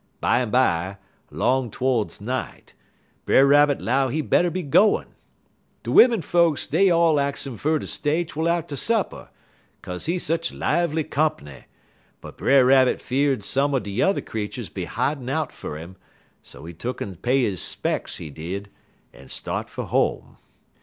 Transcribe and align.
Bimeby, 0.19 0.97
'long 1.29 1.69
todes 1.69 2.19
night, 2.19 2.73
Brer 3.25 3.45
Rabbit 3.45 3.79
'low 3.81 4.07
he 4.07 4.21
better 4.21 4.49
be 4.49 4.63
gwine. 4.63 5.13
De 5.83 5.91
wimmen 5.91 6.23
folks 6.23 6.65
dey 6.65 6.89
all 6.89 7.19
ax 7.19 7.45
'im 7.45 7.55
fer 7.55 7.77
ter 7.77 7.85
stay 7.85 8.23
twel 8.25 8.49
atter 8.49 8.75
supper, 8.75 9.29
'kaze 9.83 10.07
he 10.07 10.17
sech 10.17 10.51
lively 10.51 11.03
comp'ny, 11.03 11.65
but 12.19 12.35
Brer 12.35 12.65
Rabbit 12.65 12.99
fear'd 12.99 13.43
some 13.43 13.75
er 13.75 13.79
de 13.79 13.91
yuther 13.91 14.21
creeturs 14.21 14.69
be 14.69 14.85
hidin' 14.87 15.29
out 15.29 15.51
fer 15.51 15.77
'im; 15.77 15.97
so 16.41 16.65
he 16.65 16.73
tuck'n 16.73 17.21
pay 17.21 17.43
his 17.43 17.61
'specks, 17.61 18.17
he 18.17 18.31
did, 18.31 18.69
en 19.13 19.27
start 19.27 19.69
fer 19.69 19.83
home. 19.83 20.37